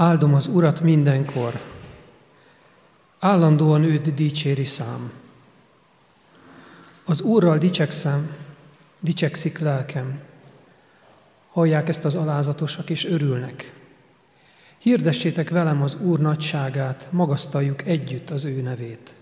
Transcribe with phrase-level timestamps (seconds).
[0.00, 1.60] Áldom az Urat mindenkor,
[3.18, 5.12] állandóan őt dicséri szám.
[7.04, 8.36] Az Úrral dicsekszem,
[9.00, 10.20] dicsekszik lelkem.
[11.50, 13.74] Hallják ezt az alázatosak, és örülnek.
[14.78, 19.14] Hirdessétek velem az Úr nagyságát, magasztaljuk együtt az ő nevét.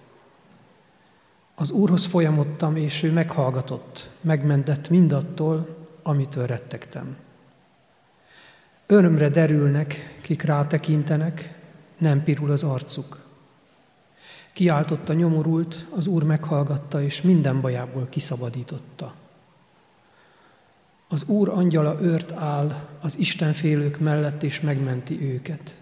[1.55, 7.17] Az Úrhoz folyamodtam, és ő meghallgatott, megmentett mindattól, amitől rettegtem.
[8.91, 11.55] Örömre derülnek, kik rátekintenek,
[11.99, 13.21] nem pirul az arcuk.
[14.53, 19.15] Kiáltotta nyomorult, az Úr meghallgatta, és minden bajából kiszabadította.
[21.09, 25.75] Az Úr angyala őrt áll az Istenfélők mellett, és megmenti őket.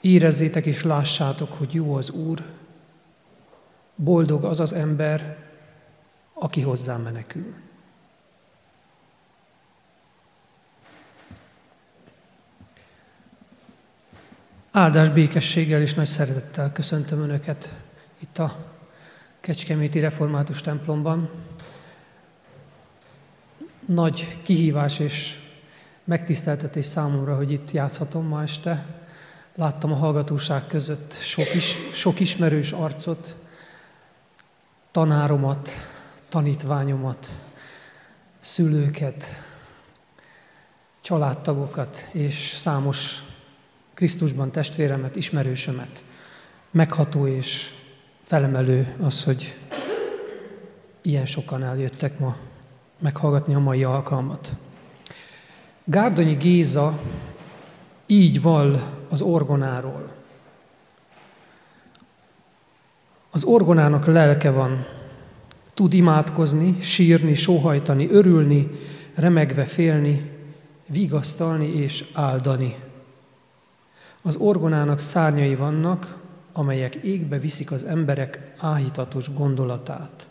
[0.00, 2.42] Érezzétek és lássátok, hogy jó az Úr,
[3.94, 5.36] boldog az az ember,
[6.32, 7.54] aki hozzá menekül.
[14.70, 17.72] Áldás békességgel és nagy szeretettel köszöntöm Önöket
[18.18, 18.56] itt a
[19.40, 21.30] Kecskeméti Református templomban.
[23.86, 25.36] Nagy kihívás és
[26.04, 28.86] megtiszteltetés számomra, hogy itt játszhatom ma este.
[29.54, 33.34] Láttam a hallgatóság között sok, is, sok ismerős arcot,
[34.90, 35.70] tanáromat,
[36.28, 37.28] tanítványomat,
[38.40, 39.24] szülőket,
[41.00, 43.27] családtagokat és számos
[43.98, 46.02] Krisztusban testvéremet, ismerősömet.
[46.70, 47.70] Megható és
[48.24, 49.56] felemelő az, hogy
[51.02, 52.36] ilyen sokan eljöttek ma
[52.98, 54.52] meghallgatni a mai alkalmat.
[55.84, 57.00] Gárdonyi Géza
[58.06, 60.12] így val az orgonáról.
[63.30, 64.86] Az orgonának lelke van,
[65.74, 68.70] tud imádkozni, sírni, sóhajtani, örülni,
[69.14, 70.30] remegve félni,
[70.86, 72.86] vigasztalni és áldani.
[74.22, 76.16] Az orgonának szárnyai vannak,
[76.52, 80.26] amelyek égbe viszik az emberek áhítatos gondolatát.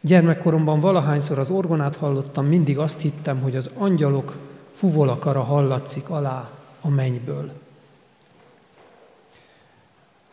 [0.00, 4.36] Gyermekkoromban valahányszor az orgonát hallottam, mindig azt hittem, hogy az angyalok
[4.72, 6.50] fuvolakara hallatszik alá
[6.80, 7.52] a mennyből.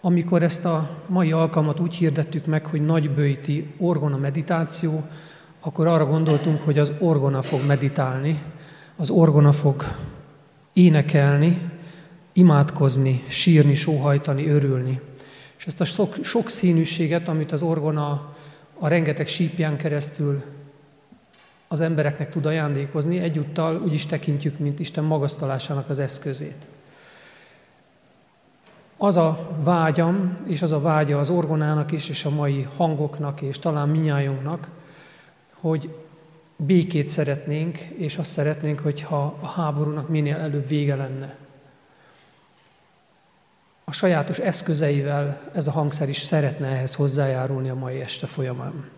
[0.01, 5.03] Amikor ezt a mai alkalmat úgy hirdettük meg, hogy nagybőjti orgona meditáció,
[5.59, 8.41] akkor arra gondoltunk, hogy az orgona fog meditálni,
[8.95, 9.83] az orgona fog
[10.73, 11.71] énekelni,
[12.39, 15.01] imádkozni, sírni, sóhajtani, örülni.
[15.57, 18.35] És ezt a sok, sok színűséget, amit az orgona
[18.79, 20.43] a rengeteg sípján keresztül
[21.67, 26.65] az embereknek tud ajándékozni, egyúttal úgy is tekintjük, mint Isten magasztalásának az eszközét.
[28.97, 33.59] Az a vágyam, és az a vágya az orgonának is, és a mai hangoknak, és
[33.59, 34.67] talán minnyájunknak,
[35.53, 35.95] hogy
[36.55, 41.48] békét szeretnénk, és azt szeretnénk, hogyha a háborúnak minél előbb vége lenne
[43.89, 48.89] a sajátos eszközeivel ez a hangszer is szeretne ehhez hozzájárulni a mai este folyamán.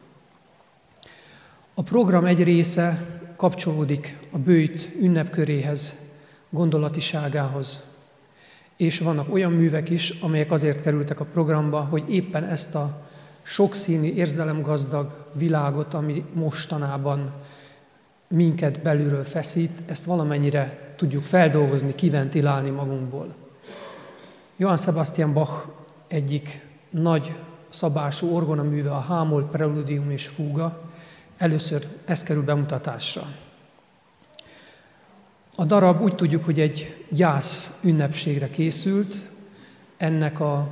[1.74, 5.96] A program egy része kapcsolódik a bőjt ünnepköréhez,
[6.50, 7.98] gondolatiságához,
[8.78, 13.02] és vannak olyan művek is, amelyek azért kerültek a programba, hogy éppen ezt a
[13.42, 17.32] sokszínű, érzelemgazdag világot, ami mostanában
[18.28, 23.41] minket belülről feszít, ezt valamennyire tudjuk feldolgozni, kiventilálni magunkból.
[24.62, 25.68] Johann Sebastian Bach
[26.08, 27.36] egyik nagy
[27.70, 30.82] szabású orgona műve, a Hámol Preludium és Fúga,
[31.38, 33.22] először ez kerül bemutatásra.
[35.56, 39.16] A darab úgy tudjuk, hogy egy gyász ünnepségre készült,
[39.98, 40.68] ennek a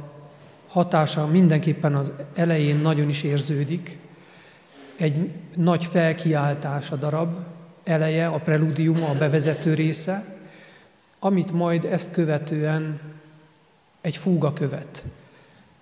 [0.67, 3.97] hatása mindenképpen az elején nagyon is érződik.
[4.95, 7.37] Egy nagy felkiáltás a darab
[7.83, 10.37] eleje, a preludium, a bevezető része,
[11.19, 12.99] amit majd ezt követően
[14.01, 15.05] egy fúga követ.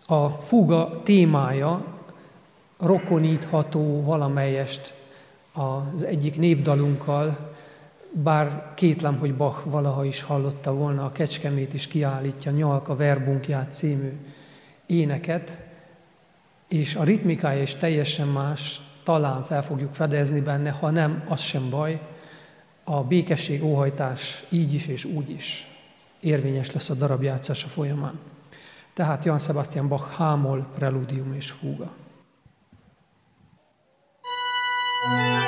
[0.05, 1.85] A fúga témája
[2.79, 4.93] rokonítható valamelyest
[5.53, 7.55] az egyik népdalunkkal,
[8.11, 14.11] bár kétlem, hogy Bach valaha is hallotta volna, a Kecskemét is kiállítja Nyalka Verbunkját című
[14.85, 15.57] éneket,
[16.67, 21.69] és a ritmikája is teljesen más, talán fel fogjuk fedezni benne, ha nem, az sem
[21.69, 21.99] baj,
[22.83, 25.66] a békesség, óhajtás így is és úgy is
[26.19, 28.19] érvényes lesz a darab játszása folyamán.
[28.93, 31.91] Tehát Jan Sebastian Bach hámol, preludium és fúga.
[35.09, 35.46] thank you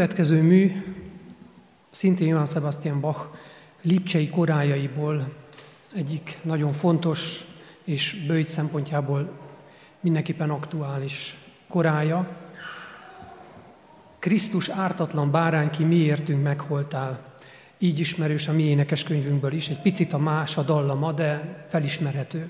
[0.00, 0.72] következő mű
[1.90, 3.20] szintén Johann Sebastian Bach
[3.82, 5.32] lipcsei korájaiból
[5.94, 7.44] egyik nagyon fontos
[7.84, 9.30] és bőjt szempontjából
[10.00, 11.36] mindenképpen aktuális
[11.68, 12.28] korája.
[14.18, 17.34] Krisztus ártatlan bárány, ki miértünk megholtál.
[17.78, 22.48] Így ismerős a mi énekeskönyvünkből is, egy picit a más a dallama, de felismerhető.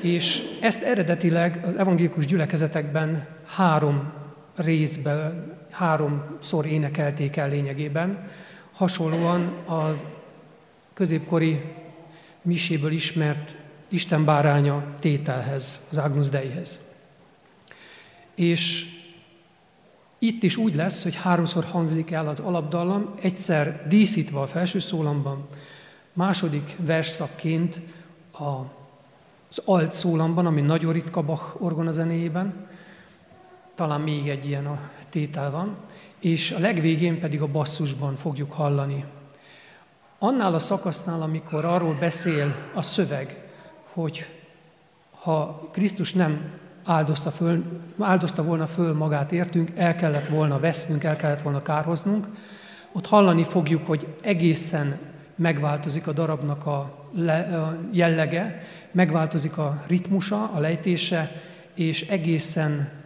[0.00, 4.12] És ezt eredetileg az evangélikus gyülekezetekben három
[4.56, 8.30] részben, háromszor énekelték el lényegében,
[8.72, 9.96] hasonlóan a
[10.92, 11.60] középkori
[12.42, 13.56] miséből ismert
[13.88, 16.80] Isten báránya tételhez, az Agnus Deihez.
[18.34, 18.86] És
[20.18, 25.46] itt is úgy lesz, hogy háromszor hangzik el az alapdallam, egyszer díszítve a felső szólamban,
[26.12, 27.80] második versszakként
[28.32, 28.44] a,
[29.50, 32.68] az alt szólamban, ami nagyon ritka Bach orgonazenéjében,
[33.74, 35.76] talán még egy ilyen a tétel van,
[36.20, 39.04] és a legvégén pedig a basszusban fogjuk hallani.
[40.18, 43.50] Annál a szakasznál, amikor arról beszél a szöveg,
[43.92, 44.26] hogy
[45.10, 46.50] ha Krisztus nem
[46.84, 47.64] áldozta, föl,
[47.98, 52.28] áldozta volna föl magát értünk, el kellett volna vesznünk, el kellett volna kárhoznunk,
[52.92, 54.98] ott hallani fogjuk, hogy egészen
[55.34, 61.42] megváltozik a darabnak a, le, a jellege, megváltozik a ritmusa, a lejtése,
[61.74, 63.01] és egészen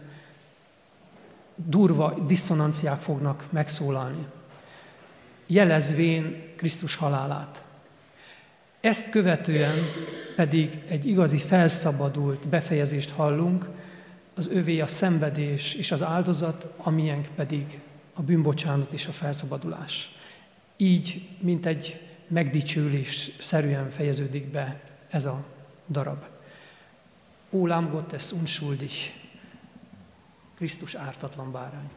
[1.65, 4.25] durva diszonanciák fognak megszólalni,
[5.47, 7.63] jelezvén Krisztus halálát.
[8.81, 9.75] Ezt követően
[10.35, 13.65] pedig egy igazi felszabadult befejezést hallunk,
[14.35, 17.79] az övé a szenvedés és az áldozat, amilyenk pedig
[18.13, 20.15] a bűnbocsánat és a felszabadulás.
[20.77, 25.43] Így, mint egy megdicsőlés szerűen fejeződik be ez a
[25.89, 26.23] darab.
[27.49, 28.91] Ó, Gottes unschuldig,
[30.57, 31.89] Krisztus ártatlan bárány.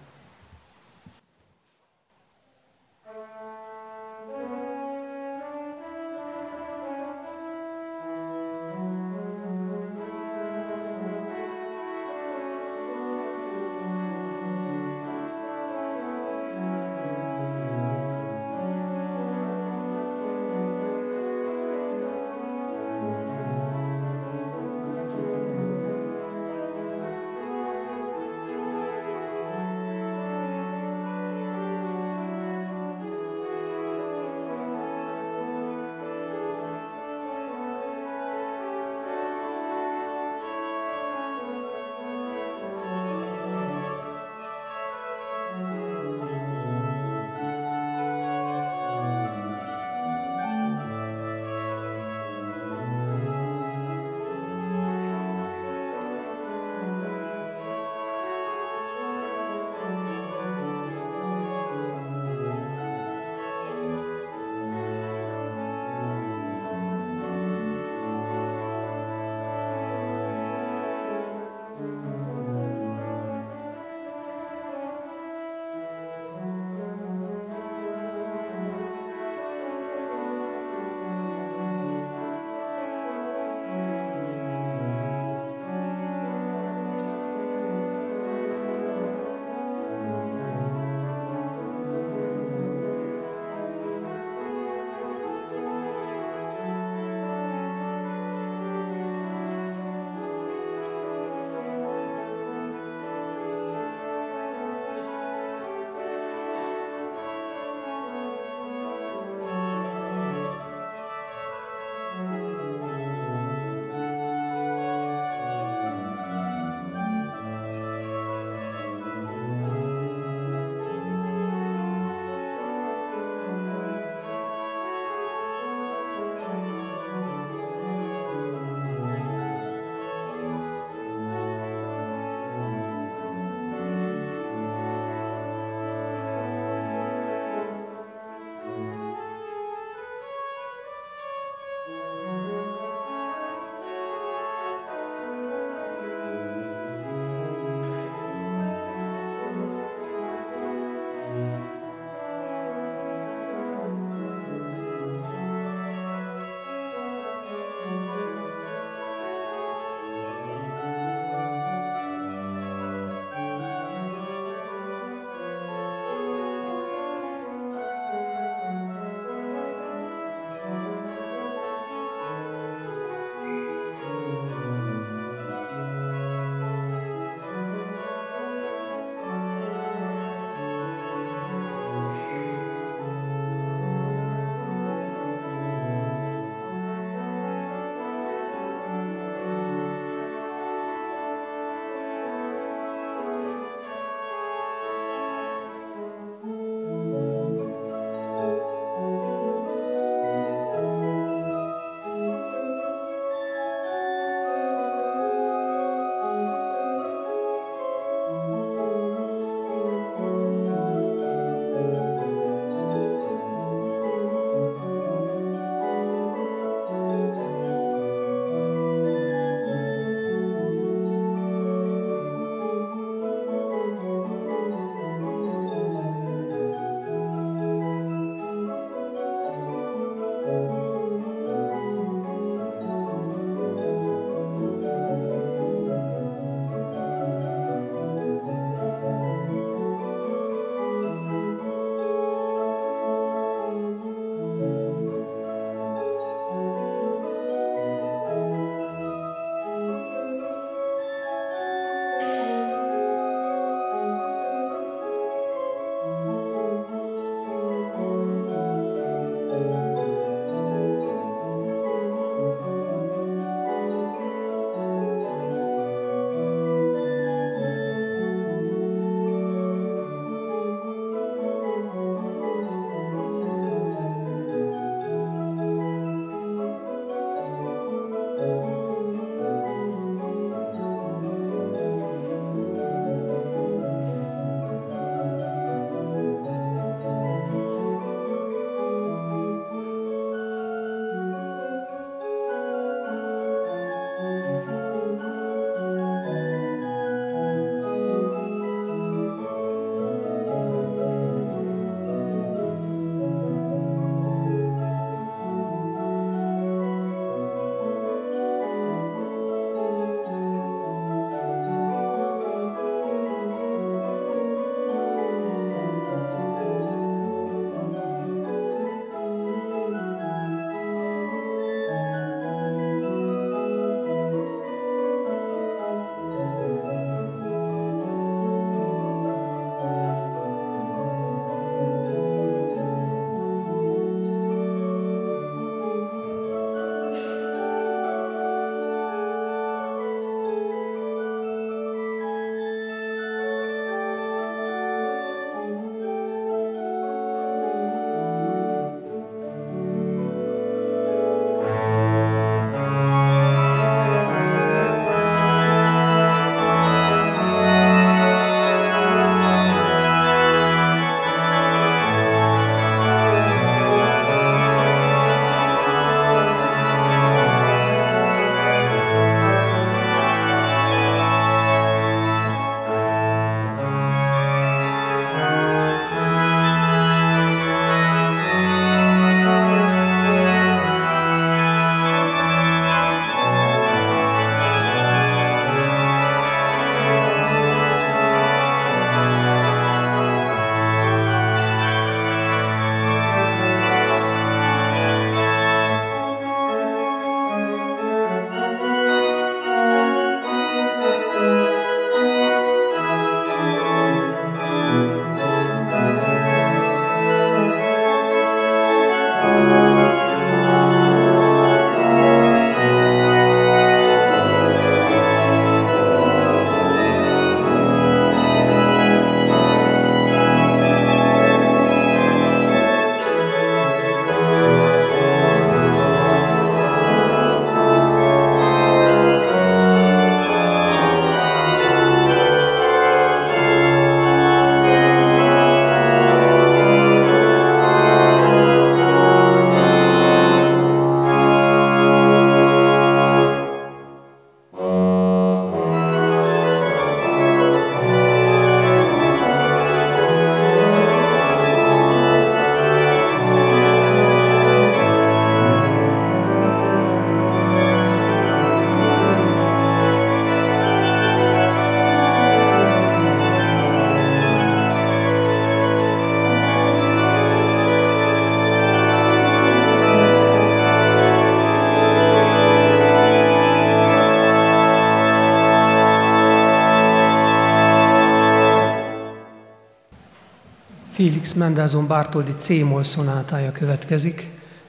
[481.31, 484.47] Félix Mendelssohn Bartoldi C-moll szonátája következik,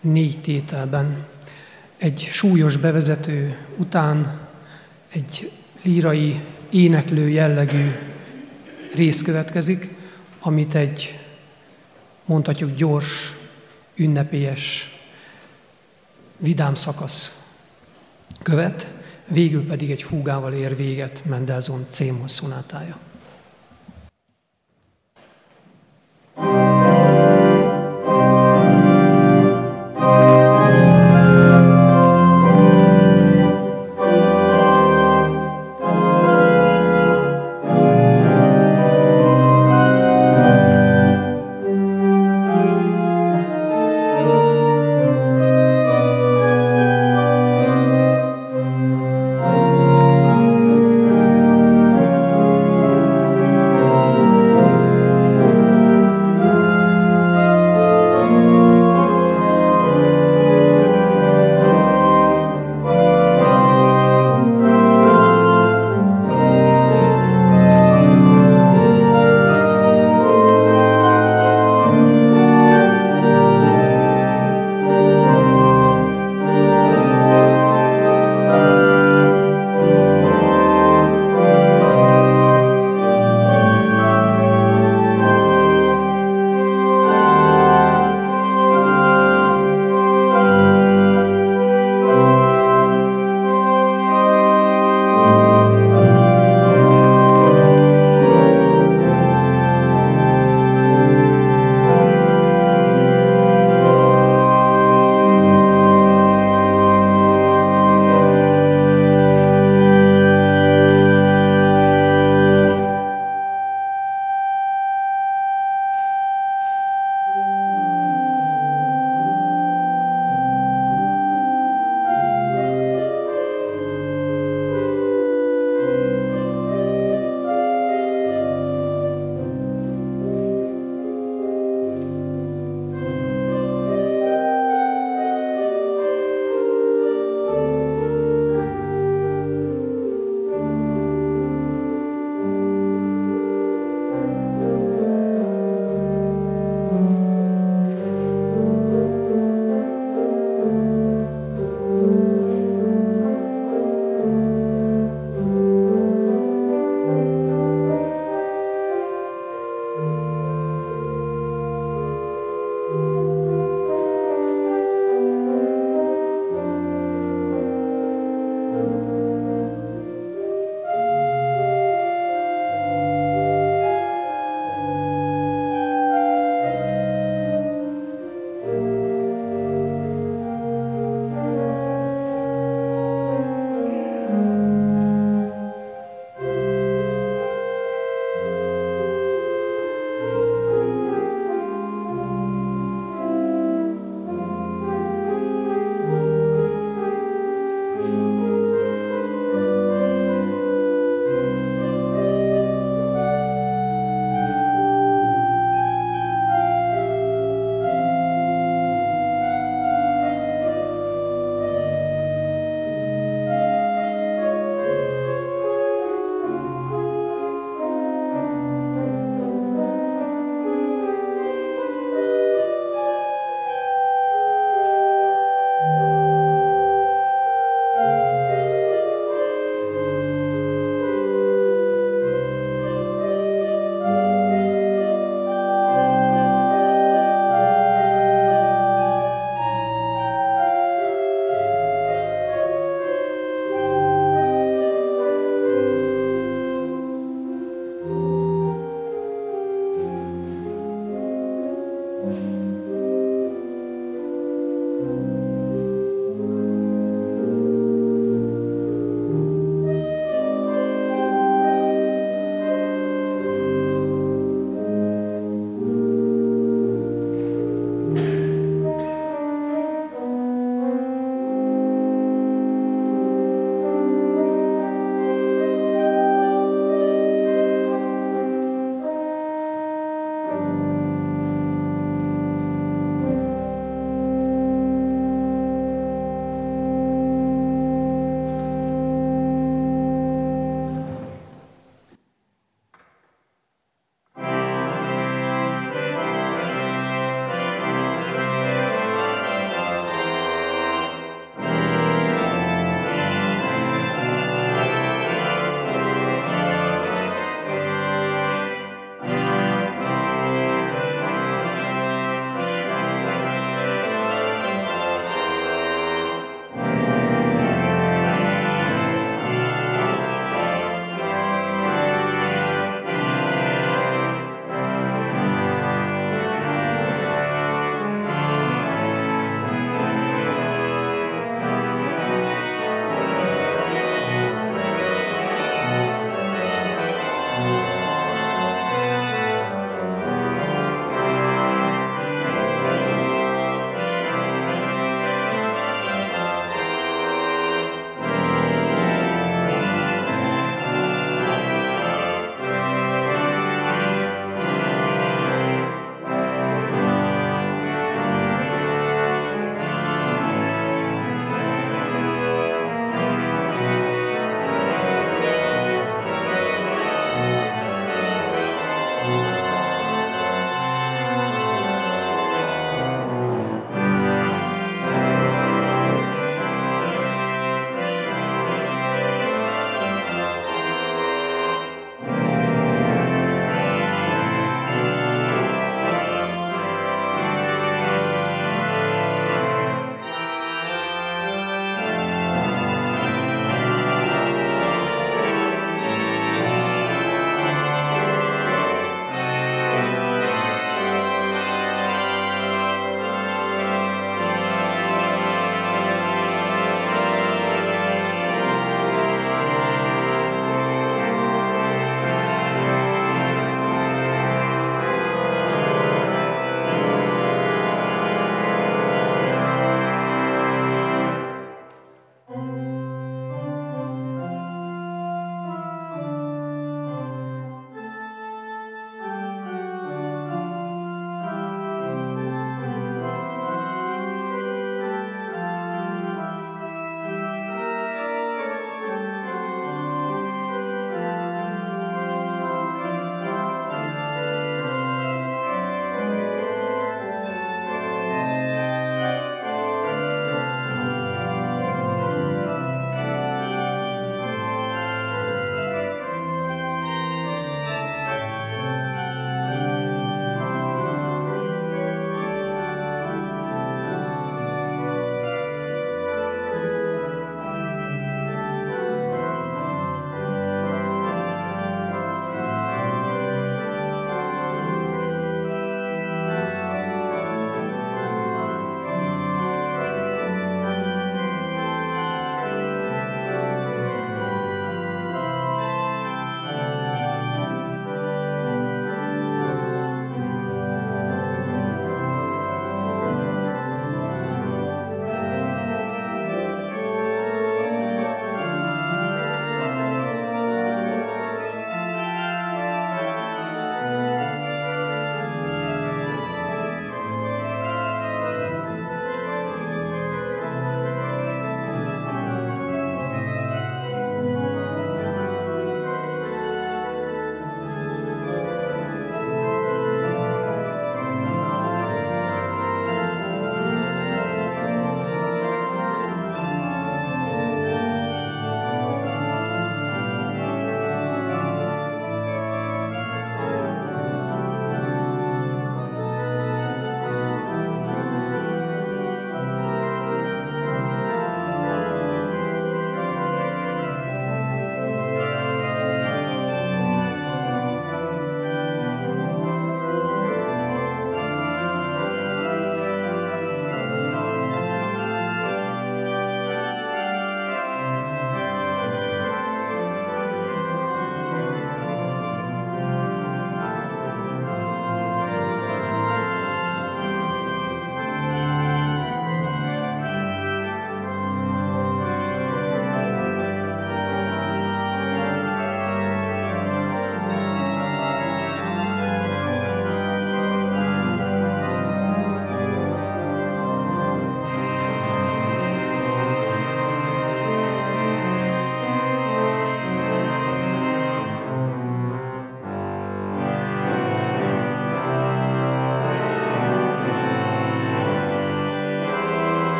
[0.00, 1.26] négy tételben.
[1.96, 4.40] Egy súlyos bevezető után
[5.08, 5.50] egy
[5.82, 7.90] lírai, éneklő jellegű
[8.94, 9.88] rész következik,
[10.40, 11.18] amit egy,
[12.24, 13.32] mondhatjuk, gyors,
[13.94, 14.94] ünnepélyes,
[16.36, 17.44] vidám szakasz
[18.42, 18.86] követ,
[19.26, 22.98] végül pedig egy fúgával ér véget Mendelssohn C-moll szonátája.
[26.36, 26.63] Thank you.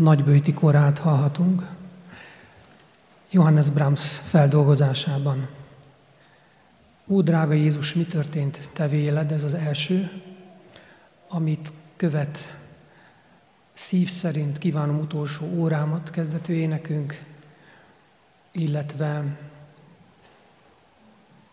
[0.00, 1.66] Nagybőti korát hallhatunk.
[3.30, 5.48] Johannes Brahms feldolgozásában.
[7.06, 9.32] Ó, drága Jézus, mi történt te véled?
[9.32, 10.10] Ez az első,
[11.28, 12.58] amit követ
[13.72, 17.22] szív szerint kívánom utolsó órámat kezdető énekünk,
[18.52, 19.24] illetve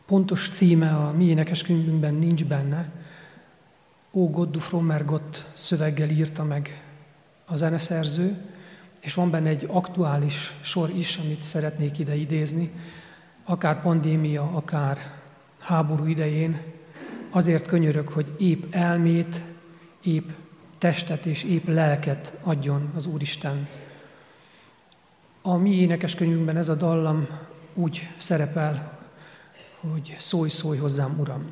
[0.06, 2.92] pontos címe a mi énekeskönyvünkben nincs benne.
[4.12, 6.87] Ó, Goddu Frommergott szöveggel írta meg
[7.50, 8.38] a zeneszerző,
[9.00, 12.72] és van benne egy aktuális sor is, amit szeretnék ide idézni,
[13.44, 15.14] akár pandémia, akár
[15.60, 16.62] háború idején,
[17.30, 19.44] azért könyörök, hogy épp elmét,
[20.04, 20.30] épp
[20.78, 23.68] testet és épp lelket adjon az Úristen.
[25.42, 27.28] A mi énekeskönyvünkben ez a dallam
[27.74, 29.00] úgy szerepel,
[29.80, 31.46] hogy szólj, szólj hozzám, Uram.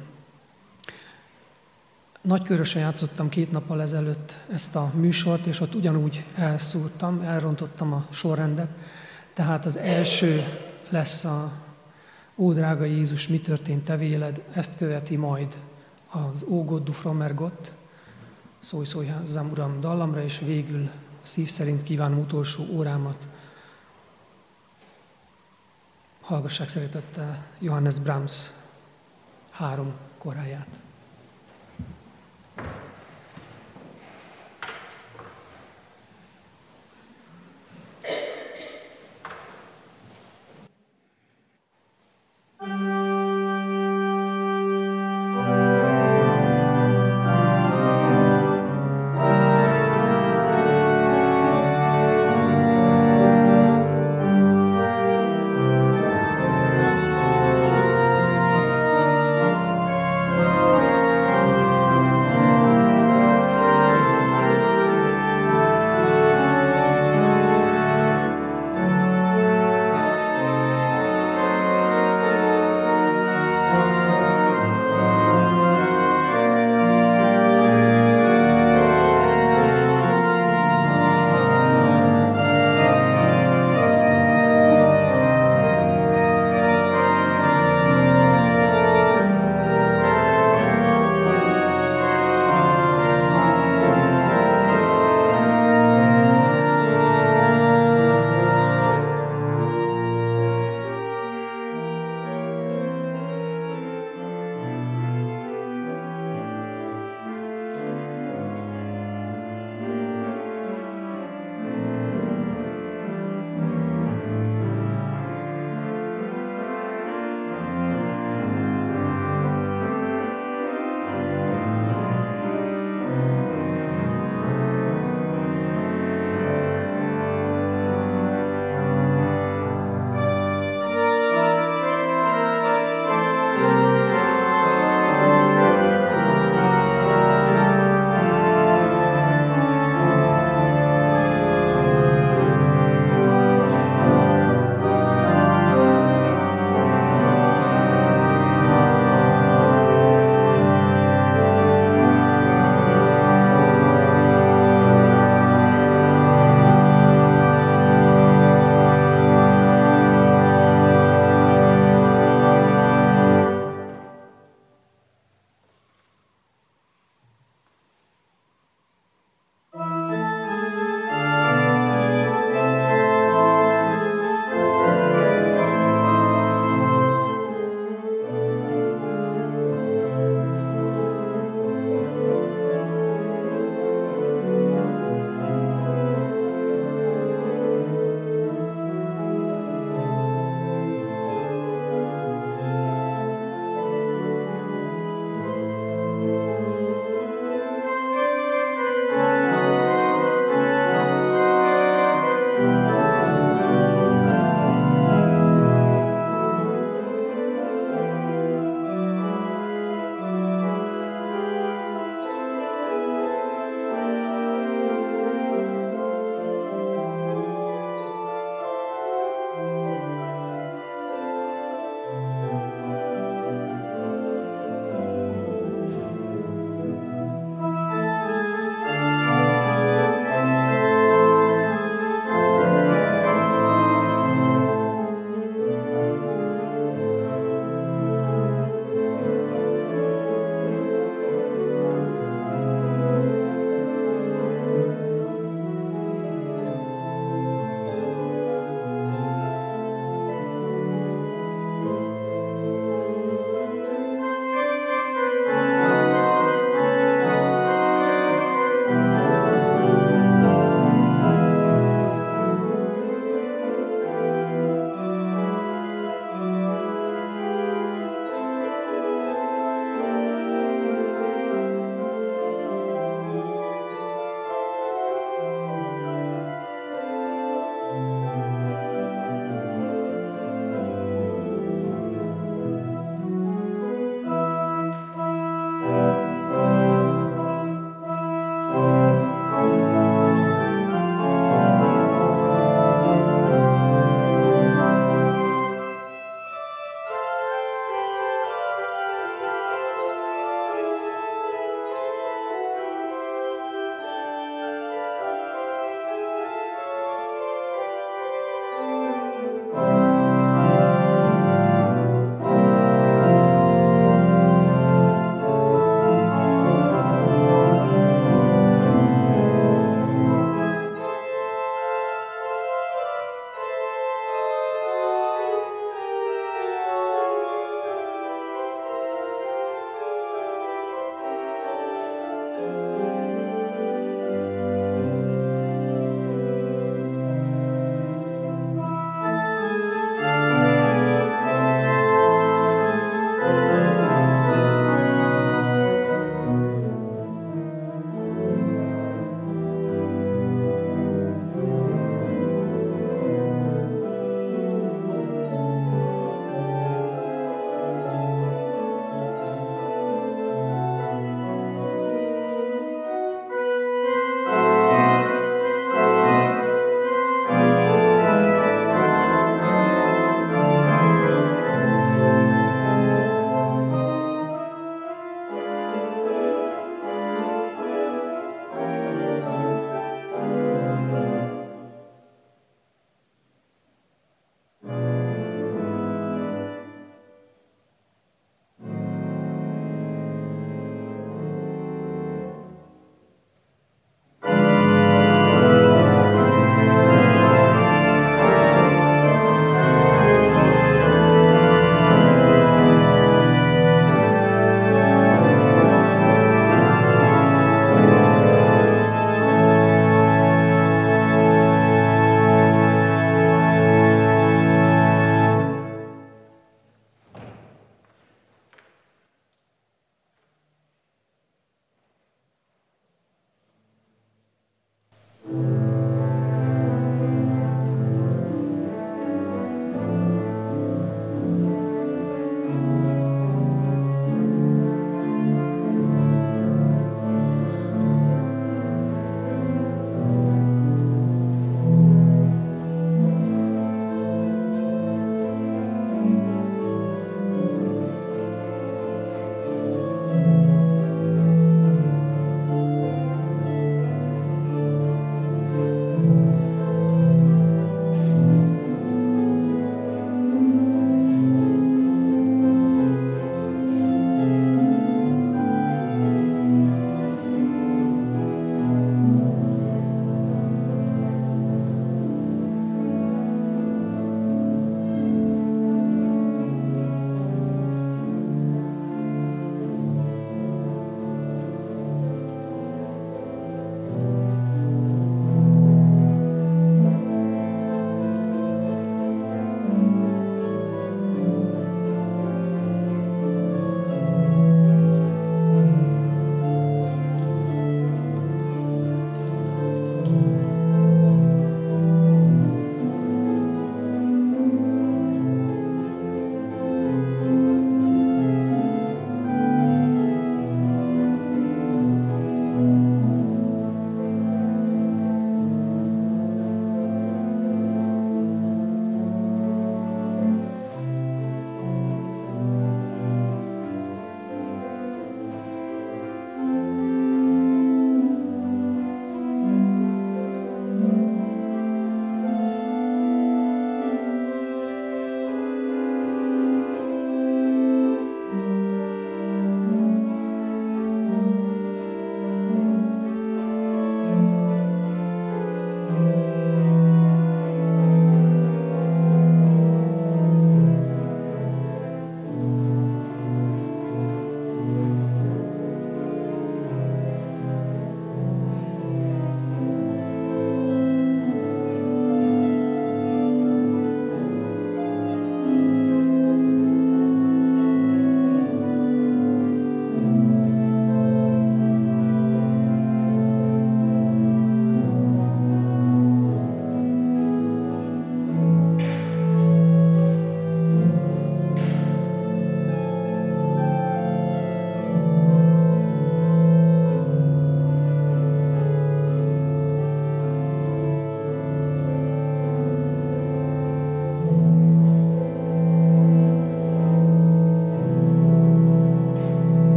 [2.26, 8.70] Nagykörösen játszottam két nappal ezelőtt ezt a műsort, és ott ugyanúgy elszúrtam, elrontottam a sorrendet.
[9.34, 10.44] Tehát az első
[10.90, 11.52] lesz a
[12.38, 14.44] Ó, drága Jézus, mi történt te véled?
[14.54, 15.58] Ezt követi majd
[16.10, 17.72] az Ó, God du frommer Gott,
[18.60, 20.90] szólj, szólj hozzám, Uram, dallamra, és végül
[21.24, 23.28] szív szerint kívánom utolsó órámat.
[26.22, 28.52] Hallgassák szeretettel Johannes Brahms
[29.52, 30.85] három koráját.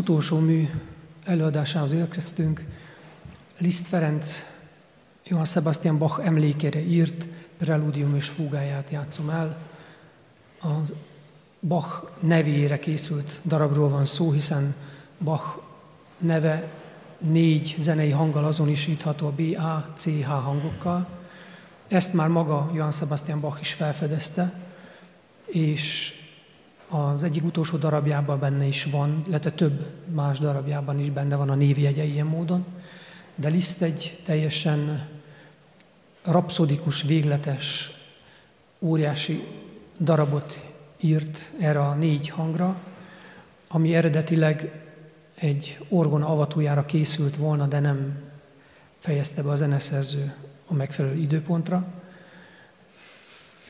[0.00, 0.68] Utolsó mű
[1.24, 2.64] előadásához érkeztünk.
[3.58, 4.42] Liszt Ferenc
[5.24, 7.26] Johann Sebastian Bach emlékére írt
[7.58, 9.58] preludium és fúgáját játszom el.
[10.62, 10.68] A
[11.60, 14.74] Bach nevére készült darabról van szó, hiszen
[15.18, 15.58] Bach
[16.18, 16.68] neve
[17.18, 21.08] négy zenei hanggal azonosítható a B, A, C, H hangokkal.
[21.88, 24.52] Ezt már maga Johann Sebastian Bach is felfedezte,
[25.46, 26.14] és
[26.90, 31.54] az egyik utolsó darabjában benne is van, illetve több más darabjában is benne van a
[31.54, 32.64] névjegye ilyen módon,
[33.34, 35.08] de Liszt egy teljesen
[36.22, 37.90] rapszodikus, végletes,
[38.78, 39.44] óriási
[40.00, 40.60] darabot
[41.00, 42.76] írt erre a négy hangra,
[43.68, 44.84] ami eredetileg
[45.34, 48.18] egy orgona avatójára készült volna, de nem
[48.98, 50.34] fejezte be a zeneszerző
[50.66, 51.84] a megfelelő időpontra.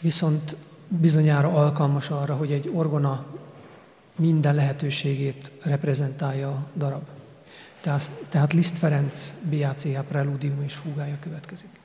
[0.01, 0.57] Viszont
[0.99, 3.25] bizonyára alkalmas arra, hogy egy orgona
[4.17, 7.03] minden lehetőségét reprezentálja a darab.
[8.31, 11.80] Tehát, Liszt Ferenc BACH preludium és fúgája következik.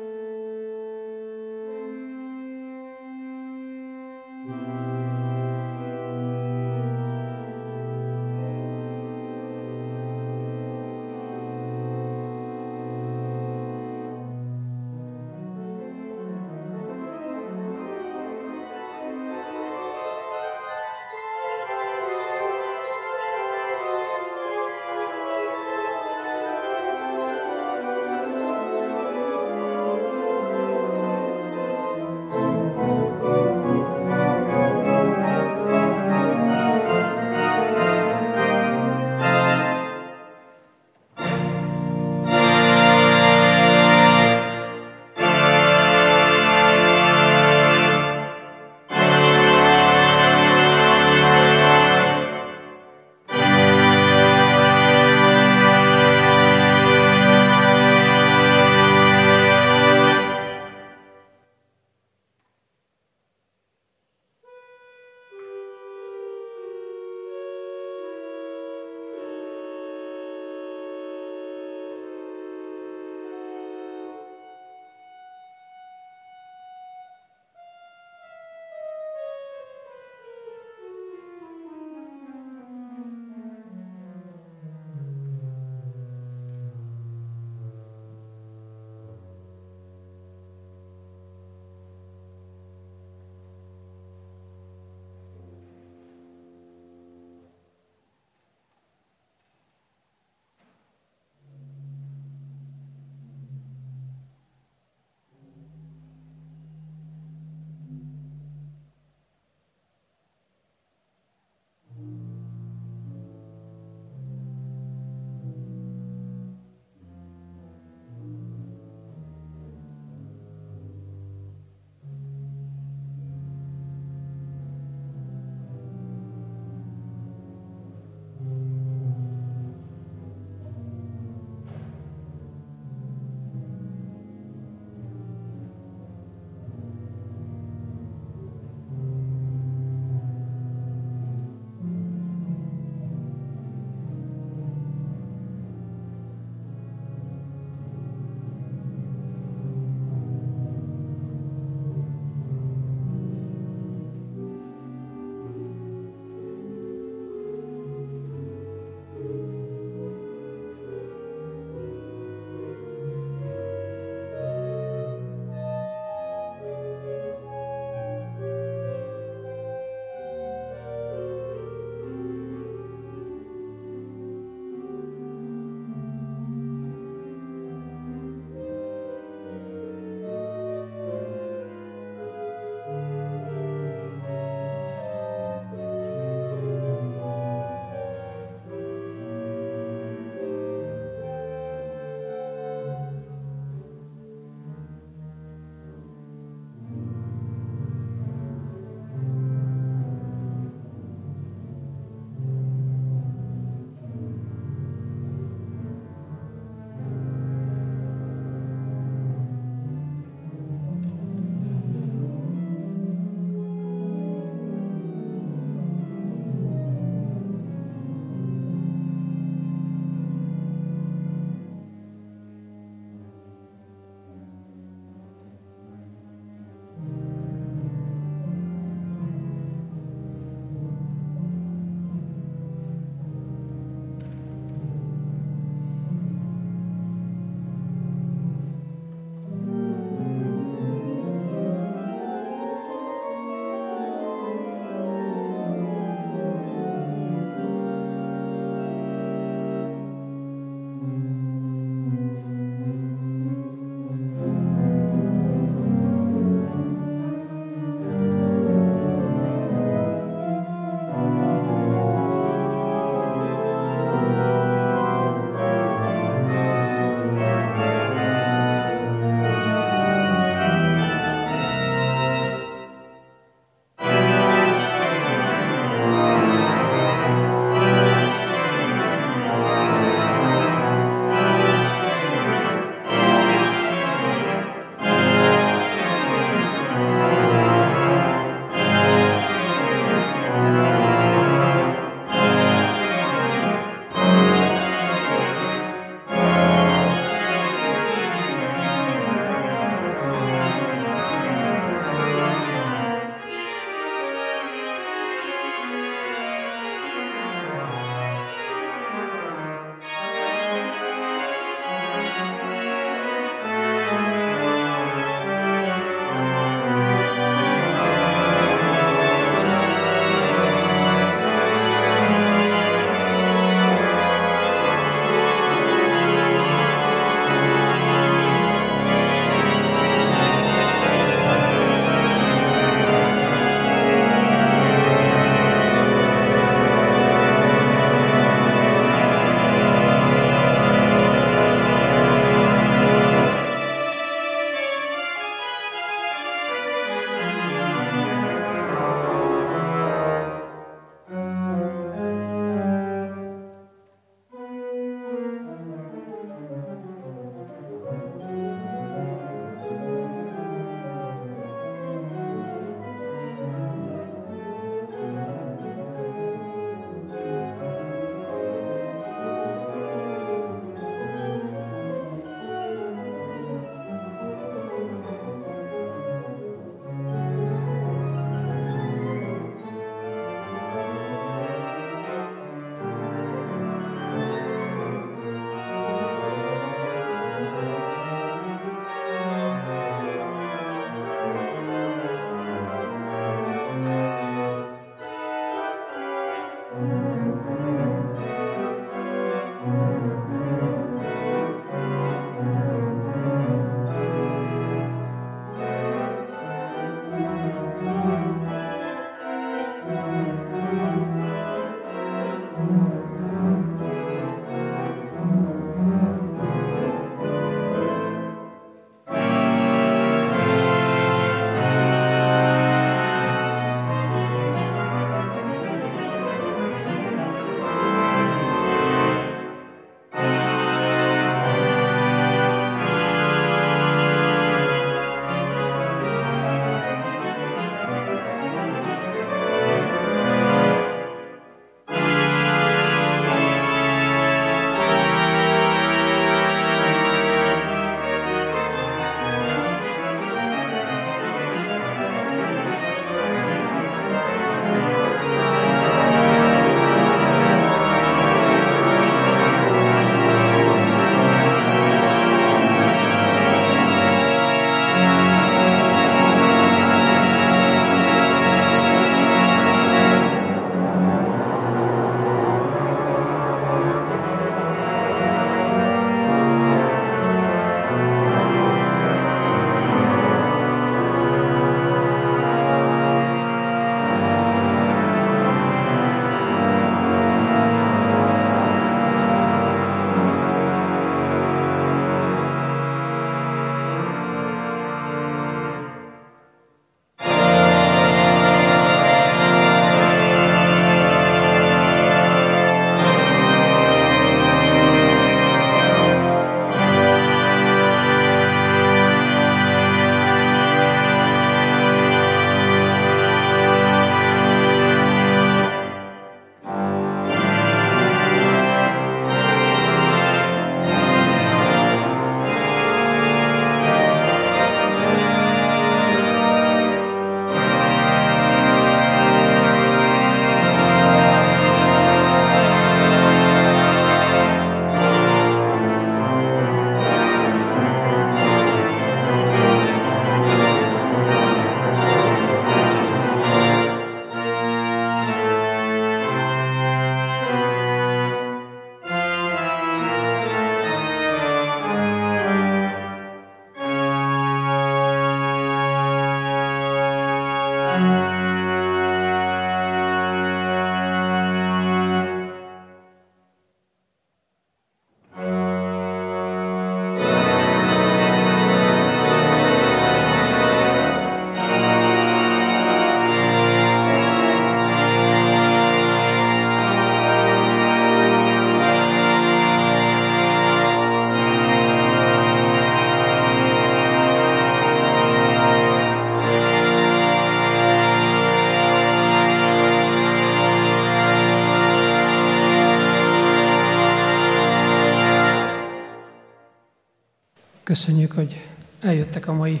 [598.14, 598.80] Köszönjük, hogy
[599.20, 600.00] eljöttek a mai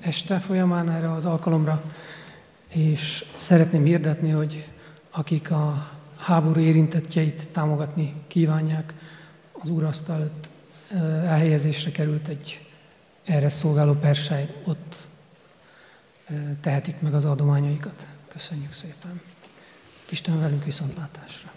[0.00, 1.94] este folyamán erre az alkalomra,
[2.68, 4.68] és szeretném hirdetni, hogy
[5.10, 8.94] akik a háború érintettjeit támogatni kívánják,
[9.52, 10.48] az úrasztal előtt
[11.26, 12.66] elhelyezésre került egy
[13.24, 14.96] erre szolgáló persely, ott
[16.60, 18.06] tehetik meg az adományaikat.
[18.28, 19.20] Köszönjük szépen.
[20.10, 21.52] Isten velünk viszontlátásra.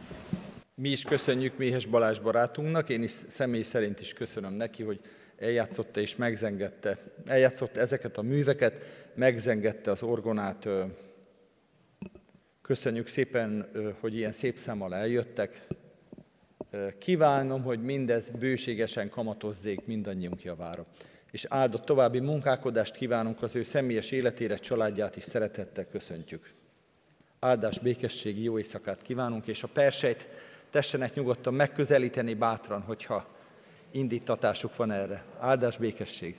[0.76, 5.00] Mi is köszönjük Méhes Balázs barátunknak, én is személy szerint is köszönöm neki, hogy
[5.44, 8.80] eljátszotta és megzengette, eljátszotta ezeket a műveket,
[9.16, 10.68] megzengette az orgonát.
[12.62, 15.68] Köszönjük szépen, hogy ilyen szép számmal eljöttek.
[16.98, 20.86] Kívánom, hogy mindez bőségesen kamatozzék mindannyiunk javára.
[21.32, 26.54] És áldott további munkálkodást kívánunk az ő személyes életére, családját is szeretettel köszöntjük.
[27.40, 30.28] Áldás, békességi jó éjszakát kívánunk, és a persejt
[30.70, 33.28] tessenek nyugodtan megközelíteni bátran, hogyha
[33.94, 35.24] indítatásuk van erre.
[35.40, 36.36] Áldás, békesség!